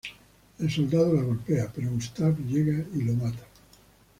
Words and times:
El 0.57 0.67
soldado 0.71 1.13
la 1.13 1.21
golpea, 1.21 1.71
pero 1.71 1.91
Gustave 1.91 2.35
llega 2.47 2.83
y 2.95 3.03
lo 3.03 3.13
mata. 3.13 3.45